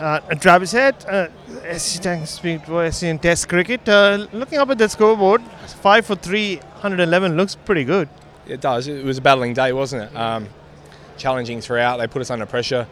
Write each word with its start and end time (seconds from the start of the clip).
Uh, 0.00 0.20
Travis 0.40 0.72
Head, 0.72 0.94
uh, 1.06 1.28
speak 1.78 2.68
in 2.68 3.18
Test 3.18 3.48
cricket. 3.48 3.88
Uh, 3.88 4.26
looking 4.32 4.58
up 4.58 4.70
at 4.70 4.78
the 4.78 4.88
scoreboard, 4.88 5.42
five 5.82 6.04
for 6.04 6.16
three, 6.16 6.56
111 6.56 7.36
looks 7.36 7.54
pretty 7.54 7.84
good. 7.84 8.08
It 8.46 8.60
does. 8.60 8.88
It 8.88 9.04
was 9.04 9.18
a 9.18 9.20
battling 9.20 9.54
day, 9.54 9.72
wasn't 9.72 10.10
it? 10.10 10.16
Um, 10.16 10.48
challenging 11.16 11.60
throughout. 11.60 11.98
They 11.98 12.06
put 12.06 12.22
us 12.22 12.30
under 12.30 12.46
pressure. 12.46 12.86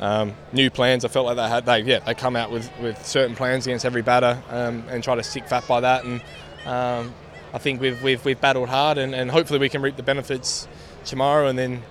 Um, 0.00 0.34
new 0.52 0.70
plans. 0.70 1.04
I 1.04 1.08
felt 1.08 1.26
like 1.26 1.36
they 1.36 1.48
had. 1.48 1.66
They 1.66 1.80
yeah. 1.80 2.00
They 2.00 2.14
come 2.14 2.36
out 2.36 2.50
with, 2.50 2.70
with 2.80 3.04
certain 3.06 3.36
plans 3.36 3.66
against 3.66 3.84
every 3.84 4.02
batter 4.02 4.42
um, 4.50 4.84
and 4.88 5.04
try 5.04 5.14
to 5.14 5.22
stick 5.22 5.46
fat 5.48 5.66
by 5.68 5.80
that. 5.80 6.04
And 6.04 6.20
um, 6.66 7.14
I 7.52 7.58
think 7.58 7.80
we've, 7.80 8.02
we've, 8.02 8.24
we've 8.24 8.40
battled 8.40 8.68
hard 8.68 8.98
and, 8.98 9.14
and 9.14 9.30
hopefully 9.30 9.58
we 9.58 9.68
can 9.68 9.82
reap 9.82 9.96
the 9.96 10.02
benefits 10.02 10.66
tomorrow. 11.04 11.46
And 11.46 11.58
then 11.58 11.82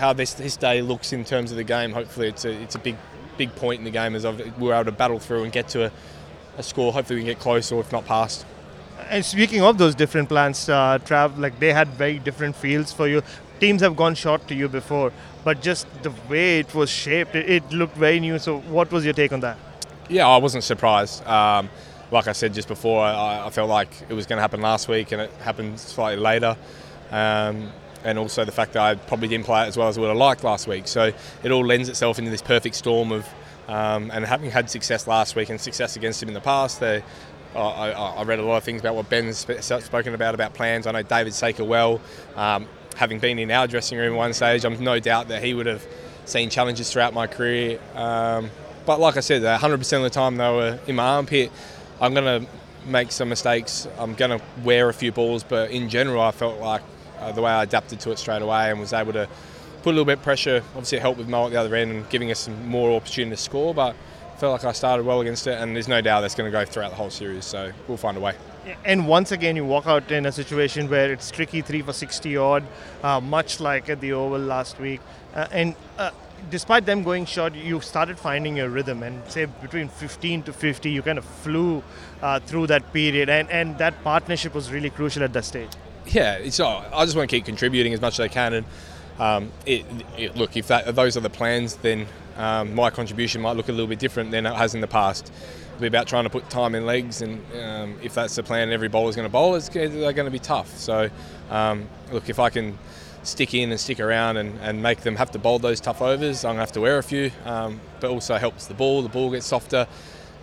how 0.00 0.12
this 0.14 0.32
this 0.32 0.56
day 0.56 0.82
looks 0.82 1.12
in 1.12 1.24
terms 1.24 1.52
of 1.52 1.56
the 1.56 1.64
game. 1.64 1.92
Hopefully 1.92 2.28
it's 2.28 2.44
a 2.44 2.50
it's 2.50 2.74
a 2.74 2.78
big 2.78 2.96
big 3.40 3.56
point 3.56 3.78
in 3.78 3.84
the 3.84 3.90
game 3.90 4.14
as 4.14 4.26
we 4.26 4.68
were 4.68 4.74
able 4.74 4.84
to 4.84 4.92
battle 4.92 5.18
through 5.18 5.44
and 5.44 5.52
get 5.52 5.66
to 5.66 5.86
a, 5.86 5.90
a 6.58 6.62
score. 6.62 6.92
Hopefully 6.92 7.20
we 7.20 7.22
can 7.22 7.32
get 7.34 7.38
close 7.38 7.72
or 7.72 7.80
if 7.80 7.90
not 7.90 8.04
past. 8.04 8.44
And 9.08 9.24
speaking 9.24 9.62
of 9.62 9.78
those 9.78 9.94
different 9.94 10.28
plans, 10.28 10.68
uh, 10.68 10.98
Trav, 11.06 11.38
like 11.38 11.58
they 11.58 11.72
had 11.72 11.88
very 11.88 12.18
different 12.18 12.54
fields 12.54 12.92
for 12.92 13.08
you. 13.08 13.22
Teams 13.58 13.80
have 13.80 13.96
gone 13.96 14.14
short 14.14 14.46
to 14.48 14.54
you 14.54 14.68
before, 14.68 15.10
but 15.42 15.62
just 15.62 15.86
the 16.02 16.12
way 16.28 16.60
it 16.60 16.74
was 16.74 16.90
shaped, 16.90 17.34
it, 17.34 17.48
it 17.56 17.72
looked 17.72 17.96
very 17.96 18.20
new. 18.20 18.38
So, 18.38 18.60
what 18.76 18.92
was 18.92 19.04
your 19.04 19.14
take 19.14 19.32
on 19.32 19.40
that? 19.40 19.56
Yeah, 20.08 20.28
I 20.28 20.36
wasn't 20.36 20.64
surprised. 20.64 21.26
Um, 21.26 21.70
like 22.10 22.26
I 22.28 22.32
said 22.32 22.52
just 22.52 22.68
before, 22.68 23.02
I, 23.02 23.46
I 23.46 23.50
felt 23.50 23.70
like 23.70 23.90
it 24.08 24.14
was 24.14 24.26
going 24.26 24.38
to 24.38 24.42
happen 24.42 24.60
last 24.60 24.88
week, 24.88 25.12
and 25.12 25.22
it 25.22 25.30
happened 25.48 25.78
slightly 25.80 26.22
later. 26.22 26.56
Um, 27.10 27.72
and 28.04 28.18
also 28.18 28.44
the 28.44 28.52
fact 28.52 28.72
that 28.74 28.82
I 28.82 28.94
probably 28.94 29.28
didn't 29.28 29.46
play 29.46 29.66
as 29.66 29.76
well 29.76 29.88
as 29.88 29.98
I 29.98 30.00
would 30.00 30.08
have 30.08 30.16
liked 30.16 30.44
last 30.44 30.66
week. 30.66 30.88
So 30.88 31.12
it 31.42 31.50
all 31.50 31.64
lends 31.64 31.88
itself 31.88 32.18
into 32.18 32.30
this 32.30 32.42
perfect 32.42 32.74
storm 32.74 33.12
of, 33.12 33.28
um, 33.68 34.10
and 34.12 34.24
having 34.24 34.50
had 34.50 34.70
success 34.70 35.06
last 35.06 35.36
week 35.36 35.50
and 35.50 35.60
success 35.60 35.96
against 35.96 36.22
him 36.22 36.28
in 36.28 36.34
the 36.34 36.40
past, 36.40 36.80
they, 36.80 37.02
I, 37.54 37.90
I, 37.90 38.22
read 38.22 38.38
a 38.38 38.42
lot 38.42 38.58
of 38.58 38.64
things 38.64 38.80
about 38.80 38.94
what 38.94 39.10
Ben's 39.10 39.38
spoken 39.38 40.14
about 40.14 40.34
about 40.34 40.54
plans. 40.54 40.86
I 40.86 40.92
know 40.92 41.02
David 41.02 41.34
Saker 41.34 41.64
well. 41.64 42.00
Um, 42.36 42.68
having 42.96 43.18
been 43.18 43.38
in 43.38 43.50
our 43.50 43.66
dressing 43.66 43.98
room 43.98 44.12
at 44.14 44.16
one 44.16 44.32
stage, 44.32 44.64
I'm 44.64 44.82
no 44.82 45.00
doubt 45.00 45.28
that 45.28 45.42
he 45.42 45.54
would 45.54 45.66
have 45.66 45.84
seen 46.26 46.48
challenges 46.48 46.92
throughout 46.92 47.12
my 47.12 47.26
career. 47.26 47.80
Um, 47.94 48.50
but 48.86 49.00
like 49.00 49.16
I 49.16 49.20
said, 49.20 49.42
100% 49.42 49.96
of 49.96 50.02
the 50.02 50.10
time 50.10 50.36
they 50.36 50.50
were 50.50 50.78
in 50.86 50.96
my 50.96 51.04
armpit. 51.04 51.50
I'm 52.00 52.14
going 52.14 52.44
to 52.44 52.50
make 52.86 53.12
some 53.12 53.28
mistakes. 53.28 53.86
I'm 53.98 54.14
going 54.14 54.38
to 54.38 54.44
wear 54.62 54.88
a 54.88 54.94
few 54.94 55.12
balls, 55.12 55.44
but 55.44 55.70
in 55.70 55.88
general, 55.88 56.22
I 56.22 56.30
felt 56.30 56.60
like 56.60 56.82
uh, 57.20 57.32
the 57.32 57.42
way 57.42 57.50
I 57.50 57.62
adapted 57.62 58.00
to 58.00 58.10
it 58.10 58.18
straight 58.18 58.42
away 58.42 58.70
and 58.70 58.80
was 58.80 58.92
able 58.92 59.12
to 59.12 59.28
put 59.82 59.90
a 59.90 59.92
little 59.92 60.04
bit 60.04 60.18
of 60.18 60.22
pressure. 60.22 60.62
Obviously, 60.70 60.98
it 60.98 61.02
helped 61.02 61.18
with 61.18 61.28
Mo 61.28 61.46
at 61.46 61.52
the 61.52 61.56
other 61.56 61.74
end 61.74 61.90
and 61.90 62.08
giving 62.10 62.30
us 62.30 62.40
some 62.40 62.68
more 62.68 62.96
opportunity 62.96 63.36
to 63.36 63.42
score. 63.42 63.74
But 63.74 63.96
felt 64.40 64.52
like 64.52 64.64
I 64.64 64.72
started 64.72 65.04
well 65.04 65.20
against 65.20 65.46
it, 65.46 65.60
and 65.60 65.76
there's 65.76 65.86
no 65.86 66.00
doubt 66.00 66.22
that's 66.22 66.34
going 66.34 66.50
to 66.50 66.58
go 66.58 66.64
throughout 66.64 66.88
the 66.88 66.96
whole 66.96 67.10
series. 67.10 67.44
So 67.44 67.72
we'll 67.86 67.98
find 67.98 68.16
a 68.16 68.20
way. 68.20 68.34
And 68.84 69.06
once 69.06 69.32
again, 69.32 69.54
you 69.54 69.66
walk 69.66 69.86
out 69.86 70.10
in 70.10 70.24
a 70.24 70.32
situation 70.32 70.88
where 70.88 71.12
it's 71.12 71.30
tricky, 71.30 71.60
three 71.60 71.82
for 71.82 71.92
60 71.92 72.36
odd, 72.38 72.64
uh, 73.02 73.20
much 73.20 73.60
like 73.60 73.90
at 73.90 74.00
the 74.00 74.12
Oval 74.12 74.40
last 74.40 74.78
week. 74.78 75.00
Uh, 75.34 75.46
and 75.52 75.74
uh, 75.98 76.10
despite 76.50 76.86
them 76.86 77.02
going 77.02 77.26
short, 77.26 77.54
you 77.54 77.80
started 77.82 78.18
finding 78.18 78.56
your 78.56 78.70
rhythm, 78.70 79.02
and 79.02 79.22
say 79.30 79.44
between 79.44 79.88
15 79.88 80.44
to 80.44 80.52
50, 80.52 80.90
you 80.90 81.02
kind 81.02 81.18
of 81.18 81.24
flew 81.24 81.82
uh, 82.22 82.40
through 82.40 82.66
that 82.68 82.92
period, 82.94 83.28
and, 83.28 83.50
and 83.50 83.76
that 83.76 84.02
partnership 84.02 84.54
was 84.54 84.72
really 84.72 84.90
crucial 84.90 85.22
at 85.22 85.34
that 85.34 85.44
stage 85.44 85.70
yeah, 86.06 86.34
it's, 86.34 86.60
oh, 86.60 86.84
I 86.92 87.04
just 87.04 87.16
want 87.16 87.28
to 87.30 87.36
keep 87.36 87.44
contributing 87.44 87.92
as 87.92 88.00
much 88.00 88.14
as 88.14 88.20
I 88.20 88.28
can. 88.28 88.54
And 88.54 88.66
um, 89.18 89.52
it, 89.66 89.84
it, 90.16 90.36
look, 90.36 90.56
if, 90.56 90.68
that, 90.68 90.88
if 90.88 90.94
those 90.94 91.16
are 91.16 91.20
the 91.20 91.30
plans, 91.30 91.76
then 91.76 92.06
um, 92.36 92.74
my 92.74 92.90
contribution 92.90 93.40
might 93.40 93.56
look 93.56 93.68
a 93.68 93.72
little 93.72 93.86
bit 93.86 93.98
different 93.98 94.30
than 94.30 94.46
it 94.46 94.54
has 94.54 94.74
in 94.74 94.80
the 94.80 94.86
past. 94.86 95.32
It'll 95.70 95.82
be 95.82 95.86
about 95.86 96.06
trying 96.06 96.24
to 96.24 96.30
put 96.30 96.48
time 96.50 96.74
in 96.74 96.84
legs, 96.84 97.22
and 97.22 97.40
um, 97.54 97.98
if 98.02 98.14
that's 98.14 98.34
the 98.36 98.42
plan, 98.42 98.70
every 98.70 98.88
bowler 98.88 99.10
is 99.10 99.16
going 99.16 99.26
to 99.26 99.32
bowl. 99.32 99.54
It's, 99.54 99.68
they're 99.68 100.12
going 100.12 100.26
to 100.26 100.30
be 100.30 100.38
tough. 100.38 100.76
So, 100.76 101.08
um, 101.50 101.88
look, 102.12 102.28
if 102.28 102.38
I 102.38 102.50
can 102.50 102.78
stick 103.22 103.54
in 103.54 103.70
and 103.70 103.78
stick 103.78 104.00
around 104.00 104.36
and, 104.36 104.58
and 104.60 104.82
make 104.82 105.00
them 105.00 105.16
have 105.16 105.30
to 105.32 105.38
bowl 105.38 105.58
those 105.58 105.80
tough 105.80 106.02
overs, 106.02 106.44
I'm 106.44 106.50
going 106.50 106.56
to 106.56 106.60
have 106.60 106.72
to 106.72 106.80
wear 106.80 106.98
a 106.98 107.02
few. 107.02 107.30
Um, 107.44 107.80
but 108.00 108.10
also 108.10 108.36
helps 108.36 108.66
the 108.66 108.74
ball. 108.74 109.02
The 109.02 109.08
ball 109.08 109.30
gets 109.30 109.46
softer 109.46 109.86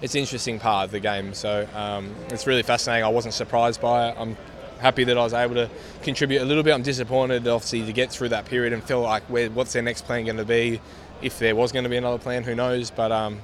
it's 0.02 0.14
an 0.16 0.22
interesting 0.22 0.60
part 0.60 0.86
of 0.86 0.92
the 0.92 1.00
game. 1.00 1.34
So 1.34 1.68
um, 1.74 2.14
it's 2.30 2.46
really 2.46 2.64
fascinating. 2.64 3.04
I 3.04 3.10
wasn't 3.10 3.34
surprised 3.34 3.82
by 3.82 4.10
it. 4.10 4.16
I'm 4.18 4.38
happy 4.80 5.04
that 5.04 5.18
I 5.18 5.24
was 5.24 5.34
able 5.34 5.56
to 5.56 5.70
contribute 6.04 6.42
a 6.42 6.46
little 6.46 6.64
bit. 6.64 6.74
I'm 6.74 6.84
disappointed, 6.84 7.48
obviously, 7.48 7.86
to 7.86 7.94
get 7.94 8.12
through 8.12 8.30
that 8.30 8.46
period 8.46 8.74
and 8.74 8.84
feel 8.84 9.02
like 9.02 9.24
where, 9.24 9.50
what's 9.50 9.74
their 9.74 9.82
next 9.82 10.06
plan 10.06 10.26
going 10.26 10.38
to 10.38 10.46
be. 10.46 10.80
If 11.22 11.40
there 11.40 11.56
was 11.56 11.72
going 11.72 11.84
to 11.84 11.90
be 11.90 11.98
another 11.98 12.20
plan, 12.20 12.44
who 12.44 12.54
knows? 12.54 12.92
But 12.92 13.12
um, 13.12 13.42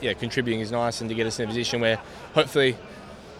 yeah, 0.00 0.12
contributing 0.12 0.60
is 0.60 0.70
nice, 0.70 1.00
and 1.00 1.08
to 1.08 1.14
get 1.14 1.26
us 1.26 1.38
in 1.38 1.46
a 1.46 1.48
position 1.48 1.80
where 1.80 1.96
hopefully 2.34 2.76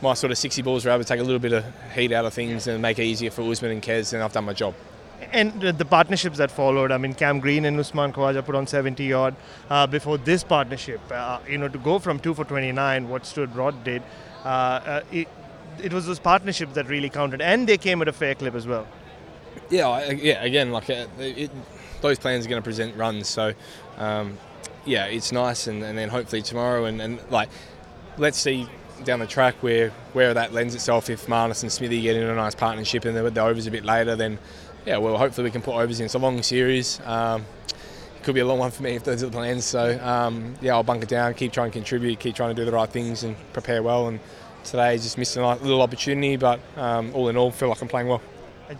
my 0.00 0.14
sort 0.14 0.30
of 0.30 0.38
60 0.38 0.62
balls 0.62 0.84
were 0.84 0.90
able 0.90 1.02
to 1.02 1.08
take 1.08 1.20
a 1.20 1.22
little 1.22 1.38
bit 1.38 1.52
of 1.52 1.64
heat 1.94 2.12
out 2.12 2.24
of 2.24 2.32
things 2.32 2.66
and 2.66 2.80
make 2.80 2.98
it 2.98 3.04
easier 3.04 3.30
for 3.30 3.42
Usman 3.42 3.70
and 3.70 3.82
Kez, 3.82 4.12
and 4.12 4.22
I've 4.22 4.32
done 4.32 4.44
my 4.44 4.52
job. 4.52 4.74
And 5.32 5.60
the 5.60 5.84
partnerships 5.84 6.38
that 6.38 6.50
followed, 6.50 6.92
I 6.92 6.98
mean, 6.98 7.14
Cam 7.14 7.40
Green 7.40 7.64
and 7.64 7.78
Usman 7.78 8.12
Khawaja 8.12 8.44
put 8.44 8.54
on 8.54 8.66
70 8.66 9.12
odd 9.12 9.34
uh, 9.70 9.86
before 9.86 10.18
this 10.18 10.44
partnership. 10.44 11.00
Uh, 11.10 11.38
you 11.48 11.58
know, 11.58 11.68
to 11.68 11.78
go 11.78 11.98
from 11.98 12.18
2 12.18 12.34
for 12.34 12.44
29, 12.44 13.08
what 13.08 13.24
Stuart 13.24 13.52
Broad 13.52 13.84
did, 13.84 14.02
uh, 14.44 14.48
uh 14.48 15.00
it, 15.12 15.28
it 15.82 15.92
was 15.92 16.06
those 16.06 16.18
partnerships 16.18 16.74
that 16.74 16.88
really 16.88 17.10
counted, 17.10 17.40
and 17.40 17.68
they 17.68 17.78
came 17.78 18.02
at 18.02 18.08
a 18.08 18.12
fair 18.12 18.34
clip 18.34 18.54
as 18.54 18.66
well. 18.66 18.86
Yeah, 19.70 20.10
yeah. 20.10 20.42
Again, 20.42 20.72
like 20.72 20.90
uh, 20.90 21.06
it, 21.18 21.38
it, 21.38 21.50
those 22.00 22.18
plans 22.18 22.46
are 22.46 22.48
going 22.48 22.60
to 22.62 22.64
present 22.64 22.96
runs, 22.96 23.28
so 23.28 23.54
um, 23.98 24.38
yeah, 24.84 25.06
it's 25.06 25.32
nice, 25.32 25.66
and, 25.66 25.82
and, 25.82 25.96
then 25.96 26.08
hopefully 26.08 26.42
tomorrow, 26.42 26.84
and, 26.84 27.00
and 27.00 27.20
like 27.30 27.48
let's 28.18 28.38
see 28.38 28.68
down 29.04 29.18
the 29.18 29.26
track 29.26 29.54
where 29.62 29.90
where 30.12 30.34
that 30.34 30.52
lends 30.52 30.74
itself. 30.74 31.10
If 31.10 31.26
Marnus 31.26 31.62
and 31.62 31.72
Smithy 31.72 32.00
get 32.02 32.16
in 32.16 32.22
a 32.22 32.34
nice 32.34 32.54
partnership, 32.54 33.04
and 33.04 33.16
the, 33.16 33.30
the 33.30 33.40
overs 33.42 33.66
a 33.66 33.70
bit 33.70 33.84
later, 33.84 34.16
then 34.16 34.38
yeah, 34.86 34.98
well, 34.98 35.16
hopefully 35.16 35.44
we 35.44 35.50
can 35.50 35.62
put 35.62 35.74
overs 35.74 36.00
in. 36.00 36.06
It's 36.06 36.14
a 36.14 36.18
long 36.18 36.42
series. 36.42 37.00
Um, 37.04 37.46
could 38.22 38.34
be 38.34 38.40
a 38.40 38.46
long 38.46 38.58
one 38.58 38.70
for 38.70 38.82
me 38.82 38.96
if 38.96 39.04
those 39.04 39.22
are 39.22 39.26
the 39.26 39.32
plans. 39.32 39.64
So 39.64 40.02
um, 40.02 40.54
yeah, 40.60 40.72
I'll 40.72 40.82
bunker 40.82 41.06
down, 41.06 41.34
keep 41.34 41.52
trying 41.52 41.70
to 41.70 41.74
contribute, 41.74 42.18
keep 42.18 42.34
trying 42.34 42.54
to 42.54 42.60
do 42.60 42.64
the 42.64 42.72
right 42.72 42.88
things, 42.88 43.22
and 43.22 43.36
prepare 43.52 43.82
well. 43.82 44.08
And 44.08 44.18
today 44.64 44.96
just 44.96 45.18
missed 45.18 45.36
a 45.36 45.54
little 45.56 45.82
opportunity, 45.82 46.36
but 46.36 46.60
um, 46.76 47.14
all 47.14 47.28
in 47.28 47.36
all, 47.36 47.50
feel 47.50 47.68
like 47.68 47.80
I'm 47.82 47.88
playing 47.88 48.08
well. 48.08 48.22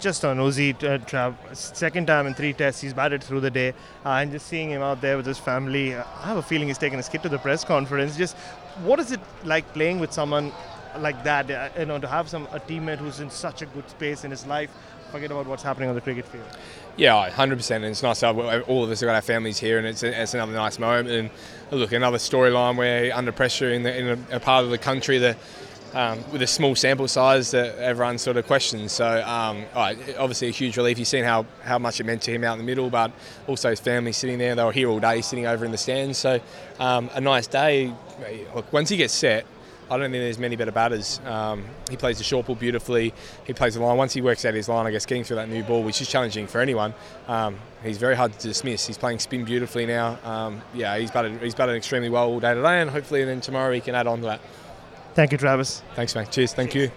Just 0.01 0.25
on 0.25 0.39
Uzi, 0.39 0.73
uh, 0.83 1.55
second 1.55 2.07
time 2.07 2.27
in 2.27 2.35
three 2.35 2.55
tests, 2.55 2.81
he's 2.81 2.95
batted 2.95 3.23
through 3.23 3.41
the 3.41 3.51
day, 3.51 3.75
uh, 4.05 4.11
and 4.11 4.33
just 4.33 4.47
seeing 4.47 4.71
him 4.71 4.83
out 4.83 5.01
there 5.01 5.17
with 5.17 5.27
his 5.27 5.39
family, 5.39 5.95
uh, 5.95 6.05
I 6.23 6.27
have 6.27 6.39
a 6.39 6.43
feeling 6.43 6.69
he's 6.69 6.79
taking 6.79 6.99
a 6.99 7.03
skip 7.03 7.23
to 7.23 7.29
the 7.29 7.39
press 7.39 7.65
conference. 7.65 8.17
Just 8.17 8.37
what 8.83 8.99
is 8.99 9.13
it 9.13 9.21
like 9.45 9.71
playing 9.75 10.01
with 10.01 10.13
someone 10.13 10.53
like 10.99 11.23
that? 11.25 11.51
Uh, 11.51 11.69
you 11.79 11.85
know, 11.85 11.99
to 11.99 12.09
have 12.09 12.31
some 12.31 12.49
a 12.53 12.61
teammate 12.61 12.99
who's 12.99 13.21
in 13.21 13.31
such 13.31 13.61
a 13.61 13.67
good 13.67 13.89
space 13.91 14.25
in 14.25 14.31
his 14.31 14.47
life, 14.47 14.71
forget 15.15 15.31
about 15.31 15.47
what's 15.47 15.63
happening 15.63 15.89
on 15.89 15.95
the 15.95 16.01
cricket 16.01 16.25
field. 16.25 16.45
Yeah, 16.97 17.31
100%. 17.31 17.77
And 17.77 17.85
it's 17.85 18.03
nice 18.03 18.21
to 18.21 18.27
have 18.27 18.39
all 18.69 18.85
of 18.85 18.91
us 18.91 19.01
have 19.01 19.07
got 19.07 19.15
our 19.15 19.23
families 19.23 19.59
here, 19.59 19.79
and 19.79 19.87
it's, 19.87 20.03
a, 20.03 20.23
it's 20.23 20.35
another 20.35 20.53
nice 20.53 20.79
moment. 20.79 21.09
And 21.09 21.31
look, 21.71 21.93
another 21.93 22.19
storyline 22.19 22.77
where 22.77 23.15
under 23.15 23.33
pressure 23.33 23.71
in, 23.71 23.83
the, 23.85 23.97
in 23.97 24.07
a, 24.31 24.37
a 24.37 24.41
part 24.41 24.65
of 24.65 24.71
the 24.71 24.79
country 24.79 25.19
that 25.19 25.37
um, 25.95 26.25
with 26.33 26.43
a 26.43 26.47
small 26.47 26.75
sample 26.75 27.09
size 27.09 27.53
that 27.53 27.79
everyone 27.79 28.19
sort 28.19 28.37
of 28.37 28.47
questions. 28.47 28.93
So 28.93 29.23
um, 29.25 29.65
obviously 29.75 30.49
a 30.49 30.51
huge 30.51 30.77
relief. 30.77 30.99
You've 30.99 31.09
seen 31.09 31.25
how, 31.25 31.47
how 31.63 31.79
much 31.79 32.01
it 32.01 32.05
meant 32.05 32.23
to 32.23 32.33
him 32.33 32.45
out 32.45 32.53
in 32.55 32.59
the 32.59 32.65
middle, 32.65 32.91
but 32.91 33.13
also 33.47 33.71
his 33.71 33.81
family 33.81 34.13
sitting 34.13 34.39
there. 34.39 34.55
They 34.55 34.65
were 34.65 34.73
here 34.73 34.89
all 34.89 35.01
day, 35.01 35.21
sitting 35.21 35.47
over 35.47 35.65
in 35.65 35.71
the 35.71 35.79
stands. 35.79 36.19
So 36.19 36.41
um, 36.79 37.11
a 37.15 37.21
nice 37.21 37.47
day. 37.47 37.95
Look, 38.55 38.73
once 38.73 38.89
he 38.89 38.97
gets 38.97 39.15
set, 39.15 39.47
I 39.91 39.99
don't 39.99 40.11
think 40.11 40.23
there's 40.23 40.39
many 40.39 40.57
better 40.57 40.73
batters. 40.73 41.21
Um, 41.27 41.65
he 41.91 41.97
plays 41.97 42.17
the 42.17 42.25
short 42.25 42.47
ball 42.47 42.57
beautifully. 42.57 43.13
He 43.47 43.53
plays 43.53 43.75
the 43.75 43.83
line. 43.83 43.99
Once 43.99 44.15
he 44.15 44.23
works 44.23 44.45
out 44.47 44.55
his 44.55 44.69
line, 44.69 44.87
I 44.87 44.91
guess 44.91 45.05
getting 45.05 45.25
through 45.25 45.37
that 45.37 45.51
new 45.51 45.63
ball, 45.63 45.83
which 45.83 46.01
is 46.01 46.09
challenging 46.09 46.47
for 46.47 46.61
anyone, 46.61 46.95
um, 47.29 47.59
he's 47.83 47.99
very 47.99 48.17
hard 48.17 48.33
to 48.33 48.49
dismiss. 48.49 48.87
He's 48.87 48.97
playing 48.97 49.19
spin 49.19 49.45
beautifully 49.45 49.85
now. 49.85 50.19
Um, 50.25 50.63
yeah, 50.73 50.97
he's 50.97 51.11
batted, 51.11 51.41
he's 51.43 51.55
batted 51.55 51.77
extremely 51.77 52.09
well 52.09 52.29
all 52.29 52.41
day 52.41 52.55
today, 52.55 52.81
and 52.81 52.89
hopefully 52.89 53.25
then 53.25 53.43
tomorrow 53.43 53.73
he 53.73 53.81
can 53.81 53.95
add 53.95 54.07
on 54.07 54.21
to 54.21 54.25
that. 54.25 54.41
Thank 55.15 55.33
you, 55.33 55.39
Travis. 55.39 55.83
Thanks, 55.95 56.15
mate. 56.15 56.31
Cheers. 56.31 56.55
Thank 56.55 56.75
you. 56.75 56.91